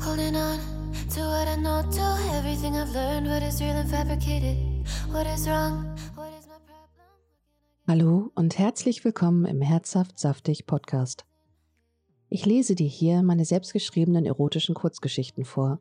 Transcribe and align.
Holding 0.00 0.36
on 0.36 0.58
to 1.14 1.20
what 1.20 1.48
I 1.48 1.56
know, 1.56 1.82
to 1.82 2.36
everything 2.36 2.76
I've 2.76 2.92
learned, 2.92 3.26
what 3.28 3.42
is 3.42 3.60
real 3.60 3.76
and 3.76 3.90
fabricated, 3.90 4.56
what 5.10 5.26
is 5.26 5.48
wrong, 5.48 5.84
what 6.14 6.28
is 6.38 6.46
my 6.46 6.58
problem. 6.66 7.06
Hallo 7.88 8.30
und 8.34 8.58
herzlich 8.58 9.04
willkommen 9.04 9.46
im 9.46 9.62
Herzhaft 9.62 10.18
Saftig 10.18 10.66
Podcast. 10.66 11.24
Ich 12.28 12.44
lese 12.44 12.74
dir 12.74 12.88
hier 12.88 13.22
meine 13.22 13.44
selbstgeschriebenen 13.44 14.26
erotischen 14.26 14.74
Kurzgeschichten 14.74 15.44
vor. 15.44 15.80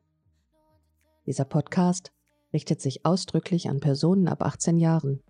Dieser 1.26 1.46
Podcast 1.46 2.14
richtet 2.54 2.82
sich 2.82 3.06
ausdrücklich 3.06 3.70
an 3.70 3.80
Personen 3.80 4.28
ab 4.28 4.44
18 4.44 4.78
Jahren. 4.78 5.22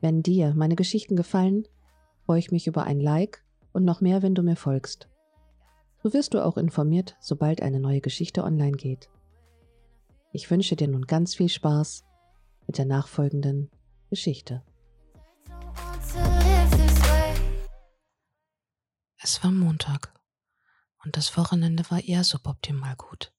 Wenn 0.00 0.22
dir 0.22 0.54
meine 0.54 0.76
Geschichten 0.76 1.14
gefallen, 1.14 1.68
freue 2.24 2.38
ich 2.38 2.50
mich 2.50 2.66
über 2.66 2.84
ein 2.84 3.00
Like 3.00 3.44
und 3.72 3.84
noch 3.84 4.00
mehr, 4.00 4.22
wenn 4.22 4.34
du 4.34 4.42
mir 4.42 4.56
folgst. 4.56 5.08
So 6.04 6.12
wirst 6.12 6.34
du 6.34 6.44
auch 6.44 6.58
informiert, 6.58 7.16
sobald 7.18 7.62
eine 7.62 7.80
neue 7.80 8.02
Geschichte 8.02 8.44
online 8.44 8.76
geht. 8.76 9.08
Ich 10.32 10.50
wünsche 10.50 10.76
dir 10.76 10.86
nun 10.86 11.06
ganz 11.06 11.34
viel 11.34 11.48
Spaß 11.48 12.04
mit 12.66 12.76
der 12.76 12.84
nachfolgenden 12.84 13.70
Geschichte. 14.10 14.62
Es 19.16 19.42
war 19.42 19.50
Montag 19.50 20.12
und 21.02 21.16
das 21.16 21.38
Wochenende 21.38 21.90
war 21.90 22.04
eher 22.04 22.22
suboptimal 22.22 22.96
gut. 22.96 23.32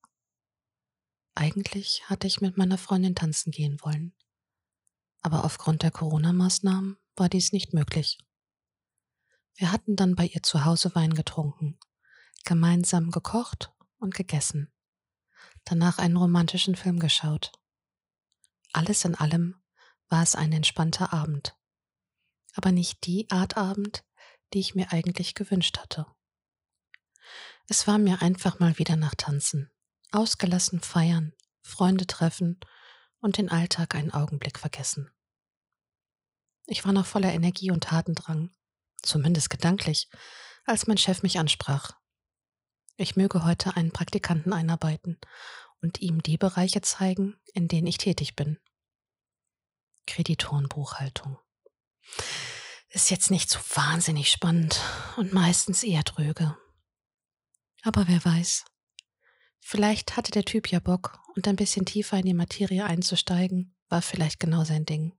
Eigentlich 1.35 2.09
hatte 2.09 2.25
ich 2.25 2.41
mit 2.41 2.57
meiner 2.57 2.79
Freundin 2.79 3.13
tanzen 3.13 3.51
gehen 3.51 3.77
wollen, 3.83 4.11
aber 5.21 5.45
aufgrund 5.45 5.83
der 5.83 5.91
Corona-Maßnahmen 5.91 6.97
war 7.15 7.29
dies 7.29 7.51
nicht 7.51 7.75
möglich. 7.75 8.17
Wir 9.53 9.71
hatten 9.71 9.95
dann 9.95 10.15
bei 10.15 10.25
ihr 10.25 10.41
zu 10.41 10.65
Hause 10.65 10.95
Wein 10.95 11.13
getrunken, 11.13 11.77
gemeinsam 12.45 13.11
gekocht 13.11 13.73
und 13.97 14.15
gegessen, 14.15 14.71
danach 15.63 15.97
einen 15.97 16.17
romantischen 16.17 16.75
Film 16.75 16.99
geschaut. 16.99 17.51
Alles 18.73 19.05
in 19.05 19.15
allem 19.15 19.61
war 20.09 20.23
es 20.23 20.35
ein 20.35 20.51
entspannter 20.51 21.13
Abend, 21.13 21.57
aber 22.53 22.71
nicht 22.71 23.05
die 23.05 23.29
Art 23.29 23.57
Abend, 23.57 24.03
die 24.53 24.59
ich 24.59 24.75
mir 24.75 24.91
eigentlich 24.91 25.33
gewünscht 25.33 25.79
hatte. 25.79 26.05
Es 27.67 27.87
war 27.87 27.97
mir 27.97 28.21
einfach 28.21 28.59
mal 28.59 28.77
wieder 28.77 28.95
nach 28.95 29.15
Tanzen, 29.15 29.71
ausgelassen 30.11 30.81
feiern, 30.81 31.33
Freunde 31.61 32.05
treffen 32.05 32.59
und 33.19 33.37
den 33.37 33.49
Alltag 33.49 33.95
einen 33.95 34.11
Augenblick 34.11 34.59
vergessen. 34.59 35.09
Ich 36.67 36.85
war 36.85 36.93
noch 36.93 37.05
voller 37.05 37.33
Energie 37.33 37.71
und 37.71 37.85
Tatendrang, 37.85 38.51
zumindest 39.01 39.49
gedanklich, 39.49 40.09
als 40.65 40.87
mein 40.87 40.97
Chef 40.97 41.23
mich 41.23 41.39
ansprach. 41.39 41.93
Ich 42.97 43.17
möge 43.17 43.43
heute 43.43 43.75
einen 43.75 43.91
Praktikanten 43.91 44.53
einarbeiten 44.53 45.19
und 45.81 45.99
ihm 46.01 46.23
die 46.23 46.37
Bereiche 46.37 46.81
zeigen, 46.81 47.35
in 47.53 47.67
denen 47.67 47.87
ich 47.87 47.97
tätig 47.97 48.35
bin. 48.35 48.57
Kreditorenbuchhaltung. 50.07 51.37
Ist 52.89 53.11
jetzt 53.11 53.31
nicht 53.31 53.49
so 53.49 53.59
wahnsinnig 53.75 54.31
spannend 54.31 54.79
und 55.17 55.33
meistens 55.33 55.83
eher 55.83 56.03
dröge. 56.03 56.57
Aber 57.81 58.07
wer 58.07 58.23
weiß. 58.23 58.63
Vielleicht 59.59 60.15
hatte 60.15 60.31
der 60.31 60.45
Typ 60.45 60.71
ja 60.71 60.79
Bock 60.79 61.19
und 61.35 61.47
ein 61.47 61.57
bisschen 61.57 61.85
tiefer 61.85 62.17
in 62.17 62.25
die 62.25 62.33
Materie 62.33 62.85
einzusteigen, 62.85 63.75
war 63.89 64.01
vielleicht 64.01 64.39
genau 64.39 64.63
sein 64.63 64.85
Ding. 64.85 65.17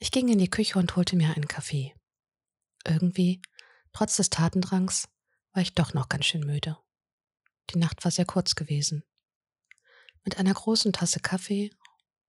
Ich 0.00 0.10
ging 0.10 0.28
in 0.28 0.38
die 0.38 0.50
Küche 0.50 0.78
und 0.78 0.96
holte 0.96 1.16
mir 1.16 1.34
einen 1.34 1.46
Kaffee. 1.46 1.94
Irgendwie, 2.84 3.40
trotz 3.92 4.16
des 4.16 4.30
Tatendrangs, 4.30 5.08
war 5.54 5.62
ich 5.62 5.74
doch 5.74 5.94
noch 5.94 6.08
ganz 6.08 6.26
schön 6.26 6.44
müde. 6.44 6.76
Die 7.70 7.78
Nacht 7.78 8.04
war 8.04 8.10
sehr 8.10 8.26
kurz 8.26 8.54
gewesen. 8.54 9.04
Mit 10.24 10.38
einer 10.38 10.52
großen 10.52 10.92
Tasse 10.92 11.20
Kaffee 11.20 11.70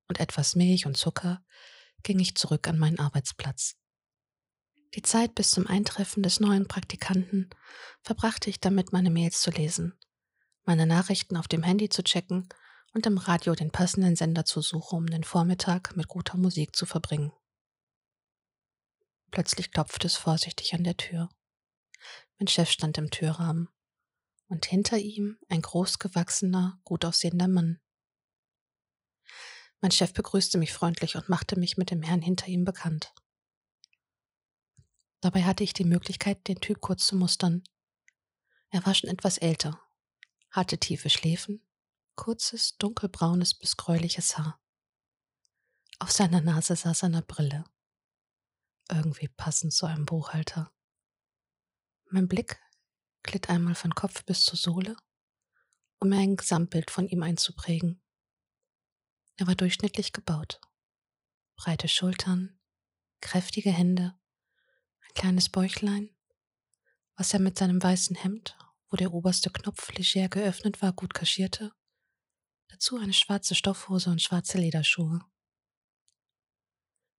und 0.08 0.20
etwas 0.20 0.56
Milch 0.56 0.86
und 0.86 0.96
Zucker 0.96 1.44
ging 2.04 2.20
ich 2.20 2.36
zurück 2.36 2.68
an 2.68 2.78
meinen 2.78 3.00
Arbeitsplatz. 3.00 3.76
Die 4.94 5.02
Zeit 5.02 5.36
bis 5.36 5.52
zum 5.52 5.68
Eintreffen 5.68 6.24
des 6.24 6.40
neuen 6.40 6.68
Praktikanten 6.68 7.50
verbrachte 8.02 8.50
ich 8.50 8.62
damit, 8.62 8.94
meine 8.94 9.10
Mails 9.10 9.42
zu 9.42 9.52
lesen, 9.52 9.98
meine 10.64 10.86
Nachrichten 10.86 11.36
auf 11.36 11.48
dem 11.48 11.64
Handy 11.64 11.90
zu 11.90 12.04
checken 12.04 12.48
und 12.94 13.06
im 13.06 13.18
Radio 13.18 13.56
den 13.56 13.72
passenden 13.72 14.16
Sender 14.16 14.46
zu 14.46 14.62
suchen, 14.62 15.00
um 15.00 15.06
den 15.08 15.24
Vormittag 15.24 15.98
mit 15.98 16.08
guter 16.08 16.38
Musik 16.38 16.76
zu 16.76 16.86
verbringen. 16.86 17.34
Plötzlich 19.32 19.72
klopfte 19.72 20.08
es 20.08 20.16
vorsichtig 20.16 20.74
an 20.76 20.86
der 20.86 20.96
Tür. 20.96 21.30
Mein 22.38 22.48
Chef 22.48 22.70
stand 22.70 22.98
im 22.98 23.10
Türrahmen 23.10 23.70
und 24.48 24.66
hinter 24.66 24.98
ihm 24.98 25.38
ein 25.50 25.62
großgewachsener, 25.62 26.80
gut 26.84 27.06
aussehender 27.06 27.48
Mann. 27.48 27.80
Mein 29.82 29.92
Chef 29.92 30.14
begrüßte 30.14 30.58
mich 30.58 30.74
freundlich 30.74 31.16
und 31.16 31.30
machte 31.30 31.60
mich 31.60 31.78
mit 31.78 31.92
dem 31.92 32.02
Herrn 32.02 32.22
hinter 32.22 32.48
ihm 32.48 32.66
bekannt. 32.66 33.14
Dabei 35.22 35.44
hatte 35.44 35.64
ich 35.64 35.74
die 35.74 35.86
Möglichkeit, 35.86 36.48
den 36.48 36.60
Typ 36.60 36.82
kurz 36.82 37.08
zu 37.08 37.16
mustern. 37.16 37.64
Er 38.70 38.86
war 38.86 38.94
schon 38.94 39.10
etwas 39.10 39.38
älter, 39.38 39.82
hatte 40.52 40.78
tiefe 40.78 41.10
Schläfen, 41.10 41.66
kurzes, 42.16 42.78
dunkelbraunes 42.78 43.54
bis 43.54 43.78
gräuliches 43.78 44.38
Haar. 44.38 44.60
Auf 46.00 46.12
seiner 46.12 46.42
Nase 46.42 46.76
saß 46.76 47.06
eine 47.06 47.22
Brille. 47.22 47.64
Irgendwie 48.90 49.28
passend 49.30 49.74
zu 49.74 49.86
einem 49.86 50.06
Buchhalter. 50.06 50.72
Mein 52.10 52.28
Blick 52.28 52.62
glitt 53.24 53.50
einmal 53.50 53.76
von 53.76 53.94
Kopf 53.96 54.24
bis 54.26 54.44
zur 54.44 54.58
Sohle, 54.58 54.96
um 56.00 56.10
mir 56.10 56.20
ein 56.20 56.36
Gesamtbild 56.36 56.92
von 56.92 57.08
ihm 57.08 57.24
einzuprägen. 57.24 58.02
Er 59.38 59.48
war 59.48 59.56
durchschnittlich 59.56 60.14
gebaut. 60.14 60.62
Breite 61.56 61.88
Schultern, 61.88 62.60
kräftige 63.22 63.72
Hände, 63.72 64.18
ein 65.02 65.14
kleines 65.16 65.50
Bäuchlein, 65.50 66.16
was 67.16 67.34
er 67.34 67.40
mit 67.40 67.58
seinem 67.58 67.82
weißen 67.82 68.16
Hemd, 68.16 68.58
wo 68.90 68.98
der 68.98 69.14
oberste 69.14 69.50
Knopf 69.50 69.92
leger 69.94 70.30
geöffnet 70.30 70.82
war, 70.82 70.94
gut 70.94 71.14
kaschierte, 71.14 71.74
dazu 72.68 72.98
eine 72.98 73.14
schwarze 73.14 73.56
Stoffhose 73.56 74.10
und 74.10 74.22
schwarze 74.22 74.58
Lederschuhe. 74.58 75.22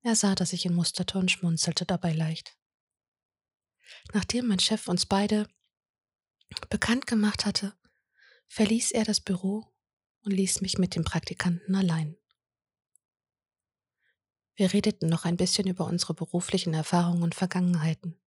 Er 0.03 0.15
sah, 0.15 0.35
dass 0.35 0.53
ich 0.53 0.65
ihn 0.65 0.75
musterte 0.75 1.19
und 1.19 1.31
schmunzelte 1.31 1.85
dabei 1.85 2.13
leicht. 2.13 2.57
Nachdem 4.13 4.49
mein 4.49 4.59
Chef 4.59 4.89
uns 4.89 5.07
beide 5.07 5.49
bekannt 6.71 7.07
gemacht 7.07 7.45
hatte, 7.45 7.75
verließ 8.49 8.93
er 8.93 9.05
das 9.05 9.21
Büro 9.21 9.73
und 10.23 10.33
ließ 10.33 10.61
mich 10.61 10.79
mit 10.79 10.95
dem 10.95 11.05
Praktikanten 11.05 11.75
allein. 11.75 12.17
Wir 14.55 14.73
redeten 14.73 15.09
noch 15.09 15.25
ein 15.25 15.37
bisschen 15.37 15.67
über 15.67 15.87
unsere 15.87 16.15
beruflichen 16.15 16.73
Erfahrungen 16.73 17.23
und 17.23 17.35
Vergangenheiten 17.35 18.19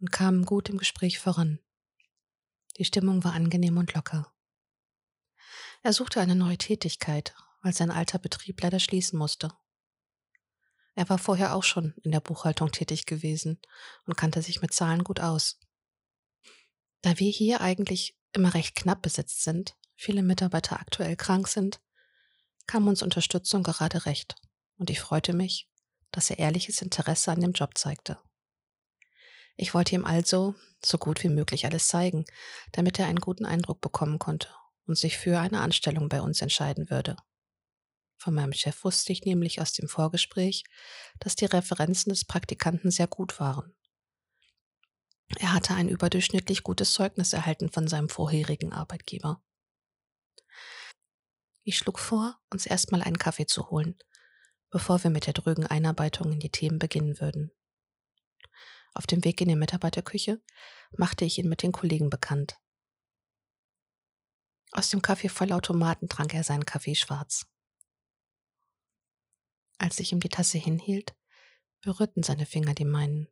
und 0.00 0.10
kamen 0.10 0.46
gut 0.46 0.68
im 0.68 0.78
Gespräch 0.78 1.18
voran. 1.18 1.58
Die 2.78 2.86
Stimmung 2.86 3.22
war 3.22 3.34
angenehm 3.34 3.76
und 3.76 3.92
locker. 3.92 4.32
Er 5.82 5.92
suchte 5.92 6.20
eine 6.20 6.36
neue 6.36 6.56
Tätigkeit, 6.56 7.34
weil 7.60 7.74
sein 7.74 7.90
alter 7.90 8.18
Betrieb 8.18 8.62
leider 8.62 8.80
schließen 8.80 9.18
musste. 9.18 9.52
Er 10.94 11.08
war 11.08 11.18
vorher 11.18 11.54
auch 11.54 11.62
schon 11.62 11.94
in 12.02 12.10
der 12.10 12.20
Buchhaltung 12.20 12.70
tätig 12.70 13.06
gewesen 13.06 13.60
und 14.04 14.16
kannte 14.16 14.42
sich 14.42 14.60
mit 14.60 14.74
Zahlen 14.74 15.04
gut 15.04 15.20
aus. 15.20 15.58
Da 17.00 17.18
wir 17.18 17.30
hier 17.30 17.60
eigentlich 17.60 18.16
immer 18.32 18.54
recht 18.54 18.76
knapp 18.76 19.02
besetzt 19.02 19.42
sind, 19.42 19.74
viele 19.96 20.22
Mitarbeiter 20.22 20.80
aktuell 20.80 21.16
krank 21.16 21.48
sind, 21.48 21.80
kam 22.66 22.86
uns 22.86 23.02
Unterstützung 23.02 23.62
gerade 23.62 24.06
recht 24.06 24.36
und 24.78 24.90
ich 24.90 25.00
freute 25.00 25.32
mich, 25.32 25.68
dass 26.10 26.30
er 26.30 26.38
ehrliches 26.38 26.82
Interesse 26.82 27.32
an 27.32 27.40
dem 27.40 27.52
Job 27.52 27.76
zeigte. 27.76 28.18
Ich 29.56 29.74
wollte 29.74 29.94
ihm 29.94 30.04
also 30.04 30.54
so 30.84 30.98
gut 30.98 31.22
wie 31.22 31.28
möglich 31.28 31.66
alles 31.66 31.88
zeigen, 31.88 32.24
damit 32.72 32.98
er 32.98 33.06
einen 33.06 33.20
guten 33.20 33.44
Eindruck 33.44 33.80
bekommen 33.80 34.18
konnte 34.18 34.48
und 34.86 34.96
sich 34.96 35.18
für 35.18 35.38
eine 35.38 35.60
Anstellung 35.60 36.08
bei 36.08 36.20
uns 36.20 36.40
entscheiden 36.40 36.90
würde. 36.90 37.16
Von 38.22 38.34
meinem 38.34 38.52
Chef 38.52 38.84
wusste 38.84 39.12
ich 39.12 39.24
nämlich 39.24 39.60
aus 39.60 39.72
dem 39.72 39.88
Vorgespräch, 39.88 40.62
dass 41.18 41.34
die 41.34 41.46
Referenzen 41.46 42.10
des 42.10 42.24
Praktikanten 42.24 42.92
sehr 42.92 43.08
gut 43.08 43.40
waren. 43.40 43.74
Er 45.40 45.52
hatte 45.52 45.74
ein 45.74 45.88
überdurchschnittlich 45.88 46.62
gutes 46.62 46.92
Zeugnis 46.92 47.32
erhalten 47.32 47.72
von 47.72 47.88
seinem 47.88 48.08
vorherigen 48.08 48.72
Arbeitgeber. 48.72 49.42
Ich 51.64 51.76
schlug 51.76 51.98
vor, 51.98 52.38
uns 52.48 52.64
erstmal 52.64 53.02
einen 53.02 53.18
Kaffee 53.18 53.46
zu 53.46 53.70
holen, 53.70 53.98
bevor 54.70 55.02
wir 55.02 55.10
mit 55.10 55.26
der 55.26 55.34
drögen 55.34 55.66
Einarbeitung 55.66 56.30
in 56.30 56.38
die 56.38 56.52
Themen 56.52 56.78
beginnen 56.78 57.18
würden. 57.18 57.50
Auf 58.94 59.08
dem 59.08 59.24
Weg 59.24 59.40
in 59.40 59.48
die 59.48 59.56
Mitarbeiterküche 59.56 60.40
machte 60.96 61.24
ich 61.24 61.38
ihn 61.38 61.48
mit 61.48 61.64
den 61.64 61.72
Kollegen 61.72 62.08
bekannt. 62.08 62.56
Aus 64.70 64.90
dem 64.90 65.02
Kaffeevollautomaten 65.02 66.08
trank 66.08 66.34
er 66.34 66.44
seinen 66.44 66.66
Kaffee 66.66 66.94
schwarz. 66.94 67.51
Als 69.82 69.98
ich 69.98 70.12
ihm 70.12 70.20
die 70.20 70.28
Tasse 70.28 70.58
hinhielt, 70.58 71.12
berührten 71.80 72.22
seine 72.22 72.46
Finger 72.46 72.72
die 72.72 72.84
meinen 72.84 73.26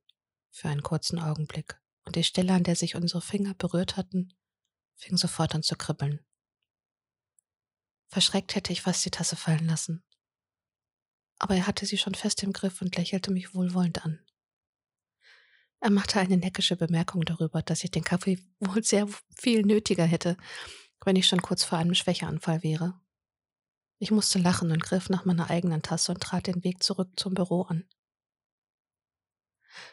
für 0.50 0.68
einen 0.68 0.82
kurzen 0.82 1.20
Augenblick, 1.20 1.80
und 2.04 2.16
die 2.16 2.24
Stelle, 2.24 2.52
an 2.52 2.64
der 2.64 2.74
sich 2.74 2.96
unsere 2.96 3.22
Finger 3.22 3.54
berührt 3.54 3.96
hatten, 3.96 4.34
fing 4.96 5.16
sofort 5.16 5.54
an 5.54 5.62
zu 5.62 5.76
kribbeln. 5.76 6.26
Verschreckt 8.08 8.56
hätte 8.56 8.72
ich 8.72 8.82
fast 8.82 9.04
die 9.04 9.12
Tasse 9.12 9.36
fallen 9.36 9.64
lassen. 9.68 10.02
Aber 11.38 11.54
er 11.54 11.68
hatte 11.68 11.86
sie 11.86 11.98
schon 11.98 12.16
fest 12.16 12.42
im 12.42 12.52
Griff 12.52 12.82
und 12.82 12.96
lächelte 12.96 13.30
mich 13.30 13.54
wohlwollend 13.54 14.04
an. 14.04 14.18
Er 15.78 15.90
machte 15.90 16.18
eine 16.18 16.36
neckische 16.36 16.74
Bemerkung 16.74 17.24
darüber, 17.24 17.62
dass 17.62 17.84
ich 17.84 17.92
den 17.92 18.02
Kaffee 18.02 18.44
wohl 18.58 18.82
sehr 18.82 19.06
viel 19.36 19.62
nötiger 19.62 20.04
hätte, 20.04 20.36
wenn 21.04 21.14
ich 21.14 21.28
schon 21.28 21.42
kurz 21.42 21.62
vor 21.62 21.78
einem 21.78 21.94
Schwächeanfall 21.94 22.64
wäre. 22.64 22.99
Ich 24.00 24.10
musste 24.10 24.40
lachen 24.40 24.72
und 24.72 24.82
griff 24.82 25.08
nach 25.08 25.24
meiner 25.24 25.48
eigenen 25.50 25.82
Tasse 25.82 26.10
und 26.10 26.20
trat 26.20 26.48
den 26.48 26.64
Weg 26.64 26.82
zurück 26.82 27.12
zum 27.14 27.34
Büro 27.34 27.62
an. 27.62 27.88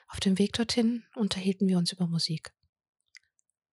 Auf 0.07 0.19
dem 0.19 0.39
Weg 0.39 0.53
dorthin 0.53 1.05
unterhielten 1.13 1.67
wir 1.67 1.77
uns 1.77 1.91
über 1.91 2.07
Musik. 2.07 2.51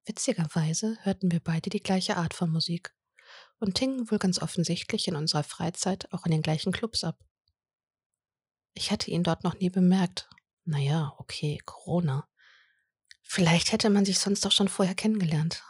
Witzigerweise 0.05 0.99
hörten 1.01 1.33
wir 1.33 1.41
beide 1.41 1.71
die 1.71 1.83
gleiche 1.83 2.19
Art 2.19 2.35
von 2.35 2.51
Musik 2.51 2.95
und 3.59 3.79
hingen 3.79 4.11
wohl 4.11 4.19
ganz 4.19 4.43
offensichtlich 4.43 5.09
in 5.09 5.17
unserer 5.17 5.45
Freizeit 5.45 6.13
auch 6.13 6.27
in 6.27 6.33
den 6.33 6.43
gleichen 6.43 6.73
Clubs 6.73 7.05
ab. 7.05 7.19
Ich 8.75 8.91
hatte 8.91 9.11
ihn 9.11 9.23
dort 9.23 9.45
noch 9.45 9.55
nie 9.55 9.71
bemerkt 9.71 10.29
naja, 10.65 11.15
okay, 11.19 11.61
Corona. 11.65 12.27
Vielleicht 13.23 13.73
hätte 13.73 13.91
man 13.91 14.05
sich 14.05 14.19
sonst 14.19 14.45
doch 14.45 14.53
schon 14.53 14.69
vorher 14.69 14.95
kennengelernt. 14.95 15.63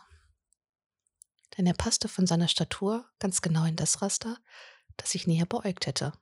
Denn 1.57 1.67
er 1.67 1.75
passte 1.75 2.09
von 2.09 2.27
seiner 2.27 2.49
Statur 2.49 3.09
ganz 3.19 3.43
genau 3.43 3.65
in 3.65 3.77
das 3.77 4.03
Raster, 4.03 4.39
das 4.97 5.15
ich 5.15 5.27
näher 5.27 5.47
beäugt 5.47 5.87
hätte. 5.87 6.13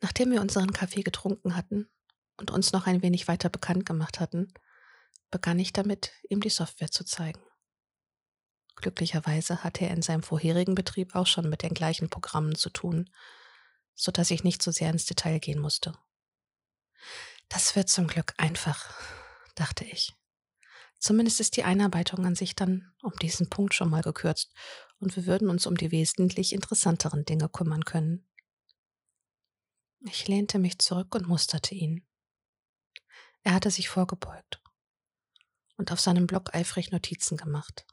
Nachdem 0.00 0.30
wir 0.30 0.40
unseren 0.40 0.72
Kaffee 0.72 1.02
getrunken 1.02 1.56
hatten 1.56 1.90
und 2.36 2.50
uns 2.50 2.72
noch 2.72 2.86
ein 2.86 3.02
wenig 3.02 3.28
weiter 3.28 3.48
bekannt 3.48 3.86
gemacht 3.86 4.20
hatten, 4.20 4.52
begann 5.30 5.58
ich 5.58 5.72
damit, 5.72 6.12
ihm 6.28 6.40
die 6.40 6.50
Software 6.50 6.90
zu 6.90 7.04
zeigen. 7.04 7.40
Glücklicherweise 8.76 9.62
hatte 9.62 9.84
er 9.84 9.92
in 9.92 10.02
seinem 10.02 10.22
vorherigen 10.22 10.74
Betrieb 10.74 11.14
auch 11.14 11.26
schon 11.26 11.48
mit 11.48 11.62
den 11.62 11.74
gleichen 11.74 12.10
Programmen 12.10 12.54
zu 12.54 12.70
tun, 12.70 13.10
so 13.94 14.10
dass 14.10 14.30
ich 14.30 14.44
nicht 14.44 14.62
so 14.62 14.70
sehr 14.70 14.90
ins 14.90 15.06
Detail 15.06 15.38
gehen 15.38 15.58
musste. 15.58 15.94
Das 17.48 17.76
wird 17.76 17.88
zum 17.88 18.06
Glück 18.06 18.34
einfach, 18.38 18.94
dachte 19.54 19.84
ich. 19.84 20.14
Zumindest 21.02 21.40
ist 21.40 21.56
die 21.56 21.64
Einarbeitung 21.64 22.24
an 22.24 22.36
sich 22.36 22.54
dann 22.54 22.94
um 23.02 23.10
diesen 23.16 23.50
Punkt 23.50 23.74
schon 23.74 23.90
mal 23.90 24.02
gekürzt 24.02 24.52
und 25.00 25.16
wir 25.16 25.26
würden 25.26 25.50
uns 25.50 25.66
um 25.66 25.76
die 25.76 25.90
wesentlich 25.90 26.52
interessanteren 26.52 27.24
Dinge 27.24 27.48
kümmern 27.48 27.84
können. 27.84 28.24
Ich 30.04 30.28
lehnte 30.28 30.60
mich 30.60 30.78
zurück 30.78 31.16
und 31.16 31.26
musterte 31.26 31.74
ihn. 31.74 32.06
Er 33.42 33.54
hatte 33.54 33.72
sich 33.72 33.88
vorgebeugt 33.88 34.62
und 35.76 35.90
auf 35.90 35.98
seinem 35.98 36.28
Block 36.28 36.54
eifrig 36.54 36.92
Notizen 36.92 37.36
gemacht. 37.36 37.84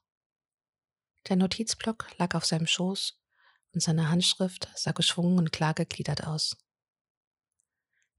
Der 1.29 1.35
Notizblock 1.35 2.15
lag 2.19 2.35
auf 2.35 2.45
seinem 2.45 2.67
Schoß 2.67 3.19
und 3.73 3.81
seine 3.81 4.09
Handschrift 4.09 4.69
sah 4.75 4.91
geschwungen 4.91 5.39
und 5.39 5.51
klar 5.51 5.73
gegliedert 5.73 6.27
aus. 6.27 6.57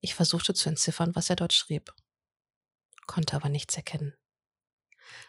Ich 0.00 0.16
versuchte 0.16 0.52
zu 0.52 0.68
entziffern, 0.68 1.14
was 1.14 1.30
er 1.30 1.36
dort 1.36 1.52
schrieb, 1.52 1.94
konnte 3.06 3.36
aber 3.36 3.50
nichts 3.50 3.76
erkennen. 3.76 4.16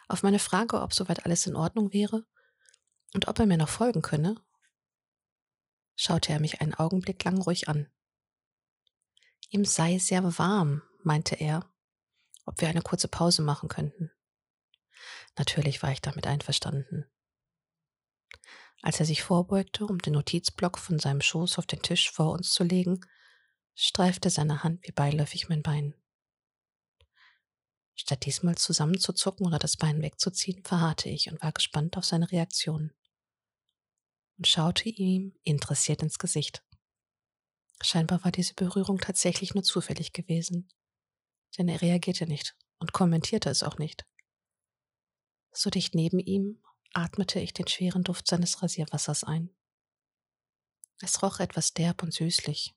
Auf 0.08 0.22
meine 0.22 0.38
Frage, 0.38 0.80
ob 0.80 0.92
soweit 0.92 1.24
alles 1.24 1.46
in 1.46 1.56
Ordnung 1.56 1.92
wäre 1.92 2.26
und 3.14 3.28
ob 3.28 3.38
er 3.38 3.46
mir 3.46 3.56
noch 3.56 3.68
folgen 3.68 4.02
könne, 4.02 4.40
schaute 5.96 6.32
er 6.32 6.40
mich 6.40 6.60
einen 6.60 6.74
Augenblick 6.74 7.22
lang 7.24 7.40
ruhig 7.40 7.68
an. 7.68 7.88
Ihm 9.50 9.64
sei 9.64 9.98
sehr 9.98 10.38
warm, 10.38 10.82
meinte 11.02 11.36
er, 11.36 11.70
ob 12.46 12.60
wir 12.60 12.68
eine 12.68 12.82
kurze 12.82 13.08
Pause 13.08 13.42
machen 13.42 13.68
könnten. 13.68 14.10
Natürlich 15.36 15.82
war 15.82 15.92
ich 15.92 16.00
damit 16.00 16.26
einverstanden. 16.26 17.06
Als 18.82 18.98
er 18.98 19.06
sich 19.06 19.22
vorbeugte, 19.22 19.86
um 19.86 19.98
den 19.98 20.14
Notizblock 20.14 20.78
von 20.78 20.98
seinem 20.98 21.20
Schoß 21.20 21.58
auf 21.58 21.66
den 21.66 21.82
Tisch 21.82 22.10
vor 22.10 22.32
uns 22.32 22.52
zu 22.52 22.64
legen, 22.64 23.00
streifte 23.74 24.28
seine 24.28 24.64
Hand 24.64 24.86
wie 24.86 24.92
beiläufig 24.92 25.48
mein 25.48 25.62
Bein. 25.62 25.94
Statt 27.94 28.24
diesmal 28.24 28.56
zusammenzuzucken 28.56 29.46
oder 29.46 29.58
das 29.58 29.76
Bein 29.76 30.02
wegzuziehen, 30.02 30.64
verharrte 30.64 31.08
ich 31.08 31.30
und 31.30 31.42
war 31.42 31.52
gespannt 31.52 31.96
auf 31.96 32.04
seine 32.04 32.30
Reaktion 32.30 32.92
und 34.38 34.46
schaute 34.46 34.88
ihm 34.88 35.34
interessiert 35.44 36.02
ins 36.02 36.18
Gesicht. 36.18 36.64
Scheinbar 37.80 38.24
war 38.24 38.32
diese 38.32 38.54
Berührung 38.54 38.98
tatsächlich 38.98 39.54
nur 39.54 39.62
zufällig 39.62 40.12
gewesen, 40.12 40.68
denn 41.58 41.68
er 41.68 41.82
reagierte 41.82 42.26
nicht 42.26 42.56
und 42.78 42.92
kommentierte 42.92 43.50
es 43.50 43.62
auch 43.62 43.78
nicht. 43.78 44.06
So 45.52 45.70
dicht 45.70 45.94
neben 45.94 46.18
ihm 46.18 46.62
atmete 46.92 47.40
ich 47.40 47.52
den 47.52 47.68
schweren 47.68 48.04
Duft 48.04 48.26
seines 48.26 48.62
Rasierwassers 48.62 49.24
ein. 49.24 49.54
Es 51.00 51.22
roch 51.22 51.40
etwas 51.40 51.72
derb 51.72 52.02
und 52.02 52.12
süßlich, 52.12 52.74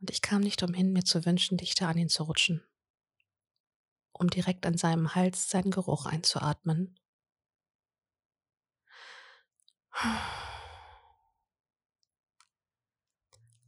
und 0.00 0.10
ich 0.10 0.22
kam 0.22 0.42
nicht 0.42 0.62
umhin, 0.62 0.92
mir 0.92 1.04
zu 1.04 1.24
wünschen, 1.24 1.56
dichter 1.56 1.88
an 1.88 1.98
ihn 1.98 2.08
zu 2.08 2.24
rutschen, 2.24 2.62
um 4.22 4.30
direkt 4.30 4.64
an 4.66 4.78
seinem 4.78 5.14
Hals 5.14 5.50
seinen 5.50 5.70
Geruch 5.70 6.06
einzuatmen. 6.06 6.98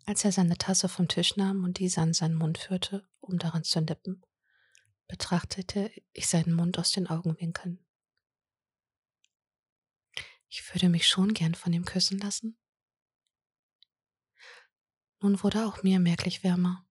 Als 0.06 0.24
er 0.24 0.32
seine 0.32 0.56
Tasse 0.56 0.88
vom 0.88 1.08
Tisch 1.08 1.36
nahm 1.36 1.64
und 1.64 1.78
diese 1.78 2.00
an 2.00 2.14
seinen 2.14 2.36
Mund 2.36 2.58
führte, 2.58 3.06
um 3.20 3.38
daran 3.38 3.64
zu 3.64 3.80
nippen, 3.80 4.24
betrachtete 5.08 5.90
ich 6.12 6.28
seinen 6.28 6.54
Mund 6.54 6.78
aus 6.78 6.92
den 6.92 7.08
Augenwinkeln. 7.08 7.84
Ich 10.48 10.72
würde 10.72 10.88
mich 10.88 11.08
schon 11.08 11.34
gern 11.34 11.54
von 11.54 11.72
ihm 11.72 11.84
küssen 11.84 12.18
lassen, 12.18 12.56
nun 15.20 15.42
wurde 15.42 15.66
auch 15.66 15.82
mir 15.82 16.00
merklich 16.00 16.44
wärmer. 16.44 16.83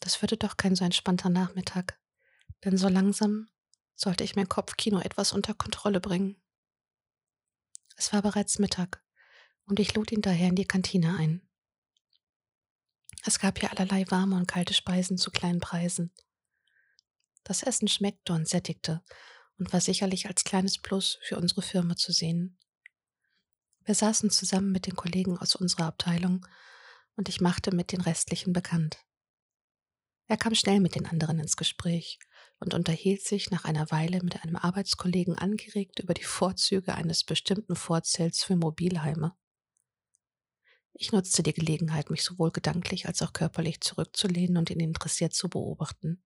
Das 0.00 0.22
würde 0.22 0.36
doch 0.36 0.56
kein 0.56 0.76
so 0.76 0.84
entspannter 0.84 1.30
Nachmittag, 1.30 1.98
denn 2.64 2.76
so 2.76 2.88
langsam 2.88 3.48
sollte 3.94 4.24
ich 4.24 4.36
mein 4.36 4.48
Kopfkino 4.48 5.00
etwas 5.00 5.32
unter 5.32 5.54
Kontrolle 5.54 6.00
bringen. 6.00 6.40
Es 7.96 8.12
war 8.12 8.22
bereits 8.22 8.58
Mittag 8.58 9.02
und 9.64 9.80
ich 9.80 9.94
lud 9.94 10.12
ihn 10.12 10.22
daher 10.22 10.48
in 10.48 10.54
die 10.54 10.66
Kantine 10.66 11.16
ein. 11.16 11.48
Es 13.24 13.38
gab 13.38 13.58
hier 13.58 13.70
allerlei 13.70 14.04
warme 14.10 14.36
und 14.36 14.46
kalte 14.46 14.74
Speisen 14.74 15.18
zu 15.18 15.30
kleinen 15.30 15.60
Preisen. 15.60 16.12
Das 17.42 17.62
Essen 17.62 17.88
schmeckte 17.88 18.32
und 18.32 18.48
sättigte 18.48 19.02
und 19.58 19.72
war 19.72 19.80
sicherlich 19.80 20.26
als 20.26 20.44
kleines 20.44 20.78
Plus 20.78 21.18
für 21.22 21.36
unsere 21.36 21.62
Firma 21.62 21.96
zu 21.96 22.12
sehen. 22.12 22.58
Wir 23.84 23.94
saßen 23.94 24.30
zusammen 24.30 24.72
mit 24.72 24.86
den 24.86 24.96
Kollegen 24.96 25.38
aus 25.38 25.54
unserer 25.54 25.86
Abteilung 25.86 26.46
und 27.14 27.28
ich 27.28 27.40
machte 27.40 27.74
mit 27.74 27.92
den 27.92 28.00
restlichen 28.00 28.52
bekannt. 28.52 29.05
Er 30.28 30.36
kam 30.36 30.54
schnell 30.54 30.80
mit 30.80 30.94
den 30.96 31.06
anderen 31.06 31.38
ins 31.38 31.56
Gespräch 31.56 32.18
und 32.58 32.74
unterhielt 32.74 33.22
sich 33.22 33.50
nach 33.50 33.64
einer 33.64 33.90
Weile 33.90 34.22
mit 34.22 34.42
einem 34.42 34.56
Arbeitskollegen 34.56 35.36
angeregt 35.36 36.00
über 36.00 36.14
die 36.14 36.24
Vorzüge 36.24 36.94
eines 36.94 37.22
bestimmten 37.22 37.76
Vorzelts 37.76 38.42
für 38.42 38.56
Mobilheime. 38.56 39.36
Ich 40.94 41.12
nutzte 41.12 41.42
die 41.42 41.52
Gelegenheit, 41.52 42.10
mich 42.10 42.24
sowohl 42.24 42.50
gedanklich 42.50 43.06
als 43.06 43.22
auch 43.22 43.32
körperlich 43.32 43.80
zurückzulehnen 43.82 44.56
und 44.56 44.70
ihn 44.70 44.80
interessiert 44.80 45.34
zu 45.34 45.48
beobachten. 45.48 46.24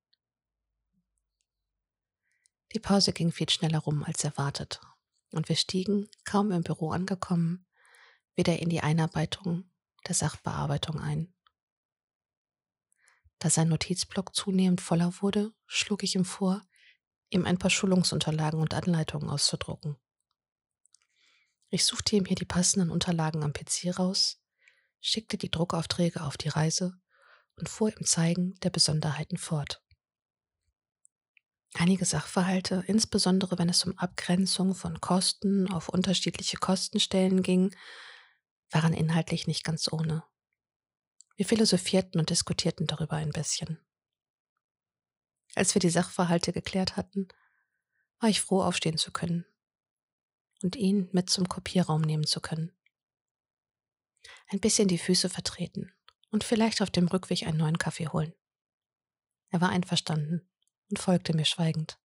Die 2.72 2.78
Pause 2.78 3.12
ging 3.12 3.32
viel 3.32 3.50
schneller 3.50 3.80
rum 3.80 4.04
als 4.04 4.22
erwartet 4.22 4.80
und 5.32 5.48
wir 5.48 5.56
stiegen, 5.56 6.08
kaum 6.24 6.52
im 6.52 6.62
Büro 6.62 6.90
angekommen, 6.90 7.66
wieder 8.36 8.60
in 8.60 8.68
die 8.68 8.80
Einarbeitung 8.80 9.70
der 10.06 10.14
Sachbearbeitung 10.14 11.00
ein. 11.00 11.34
Da 13.40 13.48
sein 13.48 13.68
Notizblock 13.68 14.36
zunehmend 14.36 14.82
voller 14.82 15.14
wurde, 15.22 15.52
schlug 15.66 16.02
ich 16.02 16.14
ihm 16.14 16.26
vor, 16.26 16.62
ihm 17.30 17.46
ein 17.46 17.58
paar 17.58 17.70
Schulungsunterlagen 17.70 18.60
und 18.60 18.74
Anleitungen 18.74 19.30
auszudrucken. 19.30 19.96
Ich 21.70 21.86
suchte 21.86 22.16
ihm 22.16 22.26
hier 22.26 22.36
die 22.36 22.44
passenden 22.44 22.90
Unterlagen 22.90 23.42
am 23.42 23.54
PC 23.54 23.98
raus, 23.98 24.42
schickte 25.00 25.38
die 25.38 25.50
Druckaufträge 25.50 26.22
auf 26.22 26.36
die 26.36 26.48
Reise 26.48 27.00
und 27.56 27.68
fuhr 27.68 27.96
im 27.96 28.04
Zeigen 28.04 28.54
der 28.60 28.70
Besonderheiten 28.70 29.38
fort. 29.38 29.82
Einige 31.74 32.04
Sachverhalte, 32.04 32.84
insbesondere 32.88 33.56
wenn 33.56 33.70
es 33.70 33.84
um 33.84 33.96
Abgrenzung 33.96 34.74
von 34.74 35.00
Kosten 35.00 35.72
auf 35.72 35.88
unterschiedliche 35.88 36.58
Kostenstellen 36.58 37.42
ging, 37.42 37.74
waren 38.70 38.92
inhaltlich 38.92 39.46
nicht 39.46 39.64
ganz 39.64 39.90
ohne. 39.90 40.24
Wir 41.40 41.46
philosophierten 41.46 42.20
und 42.20 42.28
diskutierten 42.28 42.86
darüber 42.86 43.16
ein 43.16 43.30
bisschen. 43.30 43.78
Als 45.54 45.74
wir 45.74 45.80
die 45.80 45.88
Sachverhalte 45.88 46.52
geklärt 46.52 46.98
hatten, 46.98 47.28
war 48.18 48.28
ich 48.28 48.42
froh, 48.42 48.60
aufstehen 48.60 48.98
zu 48.98 49.10
können 49.10 49.46
und 50.62 50.76
ihn 50.76 51.08
mit 51.12 51.30
zum 51.30 51.48
Kopierraum 51.48 52.02
nehmen 52.02 52.26
zu 52.26 52.42
können. 52.42 52.76
Ein 54.48 54.60
bisschen 54.60 54.86
die 54.86 54.98
Füße 54.98 55.30
vertreten 55.30 55.94
und 56.28 56.44
vielleicht 56.44 56.82
auf 56.82 56.90
dem 56.90 57.08
Rückweg 57.08 57.46
einen 57.46 57.56
neuen 57.56 57.78
Kaffee 57.78 58.08
holen. 58.08 58.34
Er 59.48 59.62
war 59.62 59.70
einverstanden 59.70 60.46
und 60.90 60.98
folgte 60.98 61.34
mir 61.34 61.46
schweigend. 61.46 61.98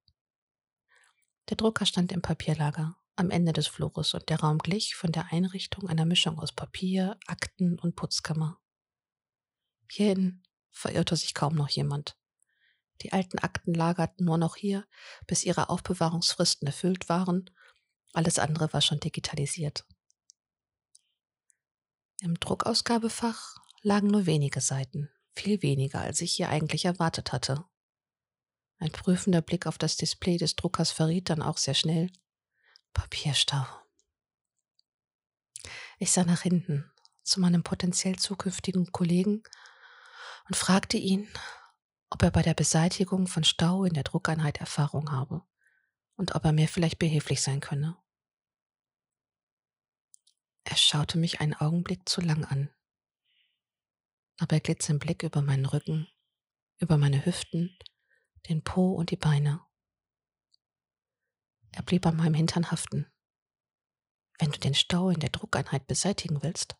Der 1.50 1.58
Drucker 1.58 1.86
stand 1.86 2.14
im 2.14 2.22
Papierlager 2.22 2.98
am 3.18 3.32
Ende 3.32 3.52
des 3.52 3.68
Flures 3.68 4.14
und 4.14 4.30
der 4.30 4.40
Raum 4.40 4.60
glich 4.60 4.96
von 4.96 5.12
der 5.12 5.34
Einrichtung 5.34 5.90
einer 5.90 6.06
Mischung 6.06 6.40
aus 6.40 6.54
Papier, 6.54 7.20
Akten 7.28 7.78
und 7.78 7.98
Putzkammer. 7.98 8.62
Hierhin 9.92 10.44
verirrte 10.72 11.16
sich 11.16 11.34
kaum 11.34 11.56
noch 11.56 11.70
jemand. 11.70 12.18
Die 13.02 13.14
alten 13.14 13.40
Akten 13.40 13.74
lagerten 13.74 14.26
nur 14.26 14.38
noch 14.38 14.56
hier, 14.56 14.86
bis 15.28 15.44
ihre 15.44 15.70
Aufbewahrungsfristen 15.70 16.68
erfüllt 16.68 17.10
waren. 17.10 17.50
Alles 18.14 18.40
andere 18.40 18.72
war 18.74 18.82
schon 18.82 19.00
digitalisiert. 19.00 19.86
Im 22.22 22.40
Druckausgabefach 22.40 23.56
lagen 23.82 24.08
nur 24.08 24.26
wenige 24.26 24.62
Seiten, 24.62 25.10
viel 25.34 25.62
weniger, 25.62 26.00
als 26.02 26.22
ich 26.22 26.34
hier 26.34 26.50
eigentlich 26.50 26.86
erwartet 26.86 27.34
hatte. 27.34 27.66
Ein 28.78 28.92
prüfender 28.92 29.42
Blick 29.42 29.68
auf 29.68 29.78
das 29.78 29.98
Display 29.98 30.38
des 30.38 30.56
Druckers 30.56 30.92
verriet 30.92 31.30
dann 31.30 31.42
auch 31.42 31.58
sehr 31.58 31.74
schnell 31.74 32.10
Papierstau. 32.94 33.66
Ich 36.00 36.12
sah 36.12 36.24
nach 36.24 36.42
hinten 36.42 36.92
zu 37.24 37.40
meinem 37.40 37.64
potenziell 37.64 38.18
zukünftigen 38.18 38.92
Kollegen 38.92 39.44
und 40.46 40.56
fragte 40.56 40.98
ihn, 40.98 41.28
ob 42.10 42.22
er 42.24 42.32
bei 42.32 42.42
der 42.42 42.54
Beseitigung 42.54 43.28
von 43.28 43.44
Stau 43.44 43.84
in 43.84 43.94
der 43.94 44.04
Druckeinheit 44.04 44.58
Erfahrung 44.58 45.12
habe 45.12 45.44
und 46.16 46.36
ob 46.36 46.46
er 46.46 46.54
mir 46.54 46.68
vielleicht 46.68 47.00
behilflich 47.00 47.42
sein 47.42 47.60
könne. 47.60 47.98
Er 50.64 50.78
schaute 50.78 51.18
mich 51.18 51.42
einen 51.42 51.54
Augenblick 51.54 52.08
zu 52.08 52.22
lang 52.22 52.46
an. 52.46 52.70
Dabei 54.38 54.60
glitt 54.60 54.82
sein 54.82 55.00
Blick 55.00 55.24
über 55.24 55.42
meinen 55.42 55.66
Rücken, 55.66 56.08
über 56.80 56.98
meine 56.98 57.26
Hüften, 57.26 57.78
den 58.50 58.64
Po 58.64 58.94
und 58.94 59.12
die 59.12 59.18
Beine. 59.18 59.66
Er 61.72 61.84
blieb 61.84 62.06
an 62.06 62.18
meinem 62.18 62.34
Hintern 62.34 62.72
haften. 62.72 63.06
Wenn 64.40 64.52
du 64.52 64.60
den 64.60 64.74
Stau 64.74 65.10
in 65.10 65.20
der 65.20 65.30
Druckeinheit 65.30 65.88
beseitigen 65.88 66.42
willst, 66.44 66.76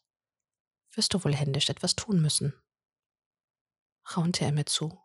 wirst 0.92 1.14
du 1.14 1.24
wohl 1.24 1.36
händisch 1.36 1.70
etwas 1.70 1.96
tun 1.96 2.22
müssen, 2.22 2.54
raunte 4.06 4.46
er 4.46 4.52
mir 4.52 4.66
zu. 4.66 5.02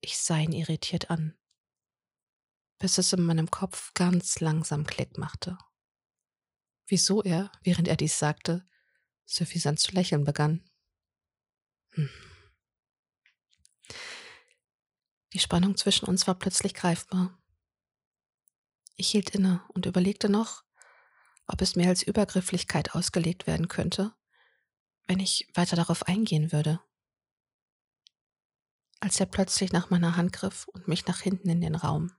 Ich 0.00 0.18
sah 0.18 0.38
ihn 0.38 0.52
irritiert 0.52 1.10
an, 1.10 1.36
bis 2.78 2.98
es 2.98 3.12
in 3.12 3.22
meinem 3.22 3.50
Kopf 3.50 3.92
ganz 3.94 4.40
langsam 4.40 4.86
Klick 4.86 5.18
machte. 5.18 5.58
Wieso 6.86 7.22
er, 7.22 7.50
während 7.62 7.88
er 7.88 7.96
dies 7.96 8.18
sagte, 8.18 8.66
suffisant 9.24 9.80
zu 9.80 9.92
lächeln 9.92 10.24
begann. 10.24 10.68
Hm. 11.92 12.10
Die 15.32 15.38
Spannung 15.38 15.76
zwischen 15.76 16.06
uns 16.06 16.26
war 16.26 16.34
plötzlich 16.34 16.74
greifbar. 16.74 17.36
Ich 18.96 19.10
hielt 19.10 19.30
inne 19.30 19.64
und 19.68 19.86
überlegte 19.86 20.28
noch, 20.28 20.62
ob 21.46 21.60
es 21.60 21.74
mir 21.76 21.88
als 21.88 22.02
Übergrifflichkeit 22.02 22.94
ausgelegt 22.94 23.46
werden 23.46 23.68
könnte, 23.68 24.14
wenn 25.06 25.20
ich 25.20 25.48
weiter 25.54 25.76
darauf 25.76 26.04
eingehen 26.04 26.52
würde. 26.52 26.80
Als 29.00 29.20
er 29.20 29.26
plötzlich 29.26 29.72
nach 29.72 29.90
meiner 29.90 30.16
Hand 30.16 30.32
griff 30.32 30.66
und 30.68 30.88
mich 30.88 31.06
nach 31.06 31.20
hinten 31.20 31.48
in 31.48 31.60
den 31.60 31.74
Raum, 31.74 32.12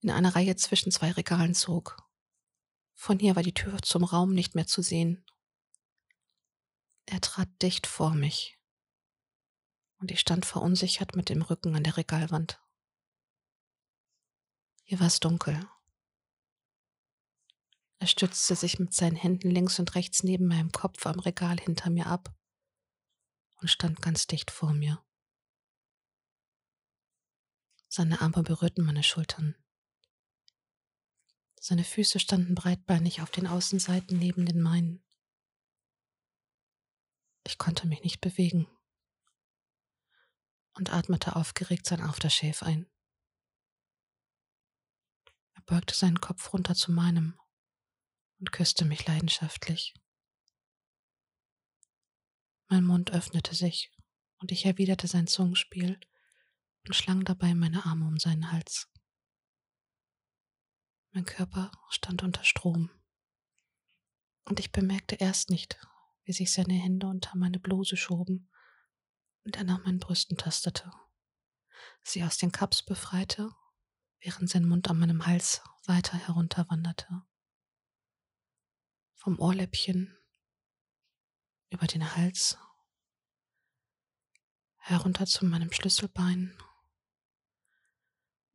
in 0.00 0.10
eine 0.10 0.34
Reihe 0.34 0.56
zwischen 0.56 0.92
zwei 0.92 1.10
Regalen 1.10 1.54
zog. 1.54 1.96
Von 2.94 3.18
hier 3.18 3.36
war 3.36 3.42
die 3.42 3.54
Tür 3.54 3.80
zum 3.82 4.04
Raum 4.04 4.32
nicht 4.32 4.54
mehr 4.54 4.66
zu 4.66 4.82
sehen. 4.82 5.24
Er 7.06 7.20
trat 7.20 7.48
dicht 7.62 7.86
vor 7.86 8.14
mich, 8.14 8.58
und 9.98 10.10
ich 10.10 10.20
stand 10.20 10.46
verunsichert 10.46 11.16
mit 11.16 11.28
dem 11.28 11.42
Rücken 11.42 11.74
an 11.74 11.84
der 11.84 11.96
Regalwand. 11.96 12.60
Hier 14.84 15.00
war 15.00 15.08
es 15.08 15.20
dunkel 15.20 15.68
er 17.98 18.06
stützte 18.06 18.54
sich 18.54 18.78
mit 18.78 18.94
seinen 18.94 19.16
Händen 19.16 19.50
links 19.50 19.78
und 19.78 19.94
rechts 19.94 20.22
neben 20.22 20.46
meinem 20.46 20.70
Kopf 20.70 21.04
am 21.06 21.18
Regal 21.18 21.58
hinter 21.58 21.90
mir 21.90 22.06
ab 22.06 22.32
und 23.60 23.68
stand 23.68 24.00
ganz 24.00 24.26
dicht 24.26 24.50
vor 24.50 24.72
mir. 24.72 25.04
Seine 27.88 28.20
Arme 28.20 28.42
berührten 28.42 28.84
meine 28.84 29.02
Schultern. 29.02 29.54
Seine 31.58 31.84
Füße 31.84 32.20
standen 32.20 32.54
breitbeinig 32.54 33.22
auf 33.22 33.30
den 33.30 33.46
Außenseiten 33.46 34.18
neben 34.18 34.44
den 34.44 34.60
meinen. 34.60 35.02
Ich 37.44 37.56
konnte 37.56 37.86
mich 37.86 38.02
nicht 38.02 38.20
bewegen 38.20 38.68
und 40.74 40.92
atmete 40.92 41.34
aufgeregt 41.34 41.86
sein 41.86 42.02
Aftershave 42.02 42.64
ein. 42.64 42.86
Er 45.54 45.62
beugte 45.62 45.94
seinen 45.94 46.20
Kopf 46.20 46.52
runter 46.52 46.74
zu 46.74 46.92
meinem 46.92 47.40
und 48.38 48.52
küsste 48.52 48.84
mich 48.84 49.06
leidenschaftlich. 49.06 49.94
Mein 52.68 52.84
Mund 52.84 53.12
öffnete 53.12 53.54
sich 53.54 53.90
und 54.38 54.52
ich 54.52 54.66
erwiderte 54.66 55.06
sein 55.08 55.26
Zungenspiel 55.26 55.98
und 56.86 56.94
schlang 56.94 57.24
dabei 57.24 57.54
meine 57.54 57.84
Arme 57.84 58.06
um 58.06 58.18
seinen 58.18 58.50
Hals. 58.50 58.88
Mein 61.12 61.24
Körper 61.24 61.72
stand 61.90 62.22
unter 62.22 62.44
Strom 62.44 62.90
und 64.44 64.60
ich 64.60 64.72
bemerkte 64.72 65.16
erst 65.16 65.50
nicht, 65.50 65.80
wie 66.24 66.32
sich 66.32 66.52
seine 66.52 66.74
Hände 66.74 67.06
unter 67.06 67.36
meine 67.36 67.58
Bluse 67.58 67.96
schoben 67.96 68.50
und 69.44 69.56
er 69.56 69.64
nach 69.64 69.84
meinen 69.84 69.98
Brüsten 69.98 70.36
tastete, 70.36 70.92
sie 72.02 72.22
aus 72.22 72.38
den 72.38 72.52
Cups 72.52 72.82
befreite, 72.82 73.50
während 74.20 74.50
sein 74.50 74.66
Mund 74.66 74.88
an 74.90 74.98
meinem 74.98 75.26
Hals 75.26 75.62
weiter 75.86 76.18
herunterwanderte 76.18 77.22
vom 79.14 79.38
Ohrläppchen 79.40 80.16
über 81.70 81.86
den 81.86 82.16
Hals 82.16 82.56
herunter 84.76 85.26
zu 85.26 85.44
meinem 85.44 85.72
Schlüsselbein 85.72 86.56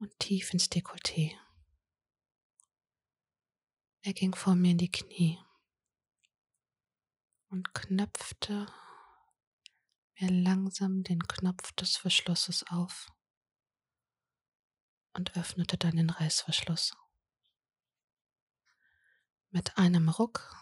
und 0.03 0.19
tief 0.19 0.53
ins 0.53 0.69
Dekolleté. 0.69 1.33
Er 4.01 4.13
ging 4.13 4.35
vor 4.35 4.53
mir 4.53 4.71
in 4.71 4.77
die 4.77 4.91
Knie 4.91 5.39
und 7.47 7.73
knöpfte 7.73 8.67
mir 10.19 10.29
langsam 10.29 11.03
den 11.03 11.23
Knopf 11.25 11.71
des 11.71 11.95
Verschlusses 11.95 12.65
auf 12.67 13.13
und 15.13 15.37
öffnete 15.37 15.77
dann 15.77 15.95
den 15.95 16.09
Reißverschluss. 16.09 16.97
Mit 19.51 19.77
einem 19.77 20.09
Ruck 20.09 20.53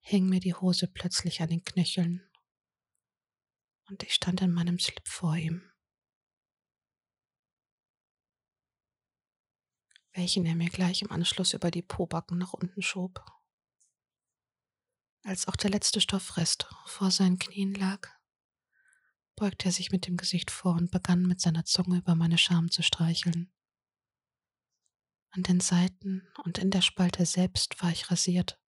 hing 0.00 0.26
mir 0.30 0.40
die 0.40 0.54
Hose 0.54 0.88
plötzlich 0.88 1.42
an 1.42 1.50
den 1.50 1.64
Knöcheln 1.64 2.26
und 3.90 4.02
ich 4.02 4.14
stand 4.14 4.40
in 4.40 4.52
meinem 4.54 4.78
Slip 4.78 5.06
vor 5.06 5.36
ihm, 5.36 5.70
welchen 10.14 10.46
er 10.46 10.54
mir 10.54 10.70
gleich 10.70 11.02
im 11.02 11.10
Anschluss 11.10 11.52
über 11.52 11.70
die 11.70 11.82
Pobacken 11.82 12.38
nach 12.38 12.52
unten 12.52 12.82
schob. 12.82 13.24
Als 15.24 15.48
auch 15.48 15.56
der 15.56 15.70
letzte 15.70 16.00
Stoffrest 16.00 16.68
vor 16.86 17.10
seinen 17.10 17.38
Knien 17.38 17.74
lag, 17.74 18.08
beugte 19.36 19.68
er 19.68 19.72
sich 19.72 19.90
mit 19.90 20.06
dem 20.06 20.16
Gesicht 20.16 20.50
vor 20.50 20.74
und 20.74 20.90
begann 20.90 21.22
mit 21.22 21.40
seiner 21.40 21.64
Zunge 21.64 21.98
über 21.98 22.14
meine 22.14 22.38
Scham 22.38 22.70
zu 22.70 22.82
streicheln. 22.82 23.52
An 25.30 25.42
den 25.42 25.58
Seiten 25.58 26.28
und 26.44 26.58
in 26.58 26.70
der 26.70 26.82
Spalte 26.82 27.26
selbst 27.26 27.82
war 27.82 27.90
ich 27.90 28.10
rasiert. 28.10 28.60